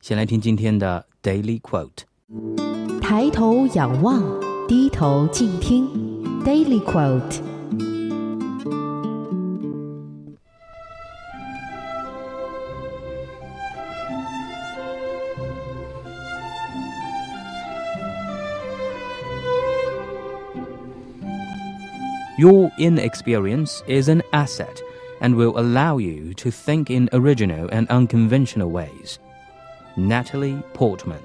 [0.00, 2.04] 先来听今天的 Daily Quote：
[3.00, 4.22] 抬头仰望，
[4.68, 6.06] 低头静听。
[6.44, 7.42] Daily quote.
[22.38, 24.80] Your inexperience is an asset
[25.20, 29.18] and will allow you to think in original and unconventional ways.
[29.97, 31.19] Natalie Portman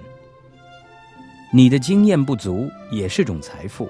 [1.52, 3.88] 你的经验不足也是种财富。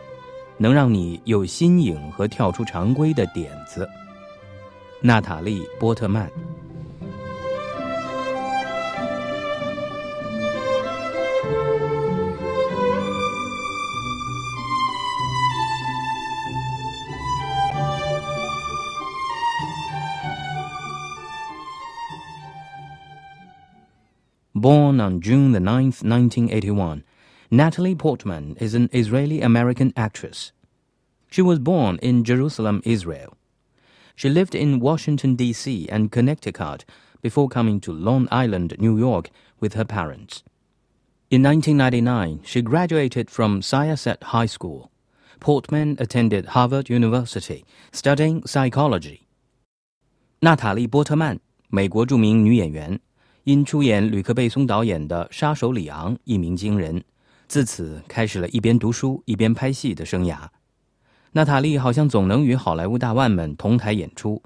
[0.58, 3.88] 能让你有新颖和跳出常规的点子。
[5.00, 6.30] 娜塔莉·波特曼。
[24.55, 27.03] Born on June the 9th, 1981.
[27.49, 30.51] Natalie Portman is an Israeli American actress.
[31.29, 33.37] She was born in Jerusalem, Israel.
[34.15, 35.87] She lived in Washington, D.C.
[35.89, 36.85] and Connecticut
[37.21, 40.43] before coming to Long Island, New York with her parents.
[41.29, 44.91] In 1999, she graduated from Syosset High School.
[45.39, 49.21] Portman attended Harvard University, studying psychology.
[50.41, 52.99] 娜塔莉·波特曼，美国着名女演员，
[53.46, 57.00] 因出演吕克·贝松导演的《杀手里昂》一鸣惊人。
[57.46, 60.36] 自此开始了一边读书一边拍戏的生涯。
[61.30, 64.42] 娜塔莉好像总能与好莱坞大腕们同台演出。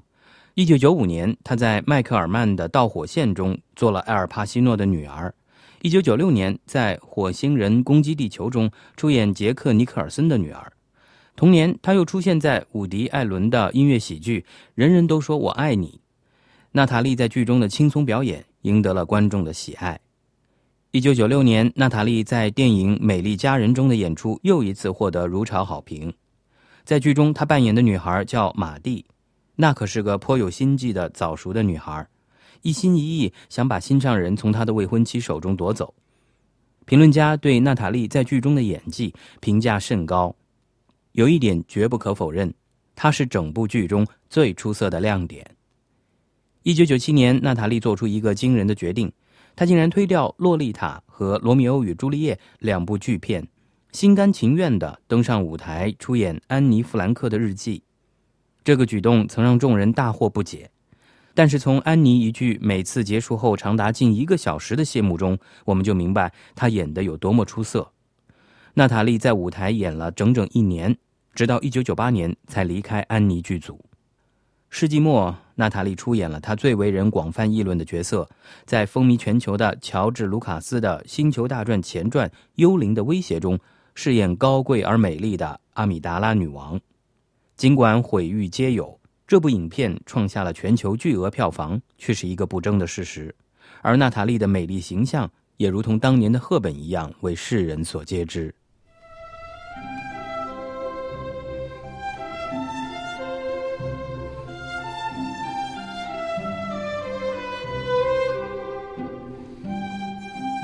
[0.53, 5.33] 一九九五年，她在迈克尔曼的《导火线》中做了埃尔帕西诺的女儿。
[5.81, 10.71] 一九九六年，在《火星人攻击地球》中出演杰克尼克尔森的女儿。
[11.35, 14.41] 同年，她又出现在伍迪·艾伦的音乐喜剧
[14.75, 15.87] 《人人都说我爱你》。
[16.73, 19.99] 娜塔莉在剧中的轻松表演赢得了观众的喜爱。
[20.91, 26.13] 一九九六年，娜塔莉在电影《美丽佳人》中的演出又一次获得如潮好评。
[26.83, 29.05] 在剧中，她扮演的女孩叫马蒂，
[29.55, 32.05] 那可是个颇有心计的早熟的女孩，
[32.61, 35.93] 一心一意想把心上人从她的未婚妻手中夺走。
[36.85, 40.35] 评论家对娜塔莉在剧中的演技评价甚高，
[41.13, 42.53] 有一点绝不可否认，
[42.95, 45.45] 她是整部剧中最出色的亮点。
[46.63, 49.11] 一九九七年，娜塔莉做出一个惊人的决定。
[49.55, 53.47] 他竟然推掉《洛丽塔》和《罗密欧与朱丽叶》两部巨片，
[53.91, 57.81] 心甘情愿地登上舞台出演安妮·弗兰克的日记。
[58.63, 60.69] 这个举动曾让众人大惑不解。
[61.33, 65.35] 但是从安妮一句每次结束后长达近一个小时的谢幕中，
[65.65, 67.91] 我们就明白她演得有多么出色。
[68.75, 70.95] 娜塔莉在舞台演了整整一年，
[71.33, 73.83] 直到1998年才离开安妮剧组。
[74.73, 78.27] 世纪末，娜塔莉出演了她最为人广泛议论的角色，
[78.65, 83.59] 在风靡全球的乔治·卢卡斯的《星球大战》前传《幽灵的威胁》中，
[83.95, 86.79] 饰演高贵而美丽的阿米达拉女王。
[87.57, 93.35] 尽管毁誉皆有，这部影片创下了全球巨额票房，却是一个不争的事实。
[93.81, 98.55] 而娜塔莉的美丽形象，也如同当年的赫本一样，为世人所皆知。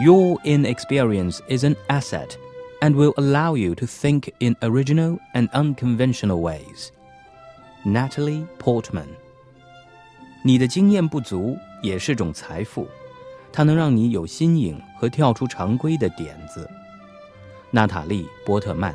[0.04, 2.36] Your inexperience is an asset
[2.80, 6.88] and will allow you to think in original and unconventional ways.
[7.84, 9.08] Natalie Portman，
[10.42, 12.88] 你的经验不足也是种财富，
[13.52, 16.68] 它能让你有新颖和跳出常规的点子。
[17.70, 18.94] 娜塔莉·波特曼。